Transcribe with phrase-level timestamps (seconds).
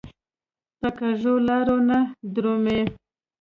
[0.79, 1.99] په کږو لارو نه
[2.33, 2.81] درومي.